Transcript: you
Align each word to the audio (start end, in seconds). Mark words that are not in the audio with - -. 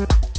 you 0.00 0.33